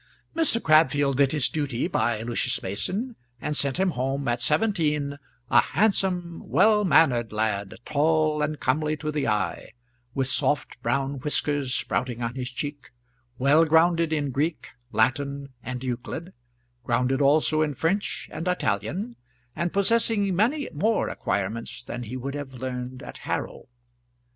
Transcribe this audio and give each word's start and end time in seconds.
Mr. 0.35 0.59
Crabfield 0.63 1.17
did 1.17 1.31
his 1.31 1.47
duty 1.47 1.87
by 1.87 2.23
Lucius 2.23 2.63
Mason, 2.63 3.15
and 3.39 3.55
sent 3.55 3.79
him 3.79 3.91
home 3.91 4.27
at 4.27 4.41
seventeen 4.41 5.19
a 5.51 5.61
handsome, 5.61 6.41
well 6.49 6.83
mannered 6.83 7.31
lad, 7.31 7.75
tall 7.85 8.41
and 8.41 8.59
comely 8.59 8.97
to 8.97 9.11
the 9.11 9.27
eye, 9.27 9.73
with 10.15 10.25
soft 10.27 10.81
brown 10.81 11.19
whiskers 11.19 11.75
sprouting 11.75 12.23
on 12.23 12.33
his 12.33 12.49
cheek, 12.49 12.89
well 13.37 13.63
grounded 13.63 14.11
in 14.11 14.31
Greek, 14.31 14.69
Latin, 14.91 15.49
and 15.61 15.83
Euclid, 15.83 16.33
grounded 16.83 17.21
also 17.21 17.61
in 17.61 17.75
French 17.75 18.27
and 18.31 18.47
Italian, 18.47 19.15
and 19.55 19.71
possessing 19.71 20.35
many 20.35 20.67
more 20.73 21.09
acquirements 21.09 21.83
than 21.83 22.01
he 22.01 22.17
would 22.17 22.33
have 22.33 22.55
learned 22.55 23.03
at 23.03 23.19
Harrow. 23.19 23.65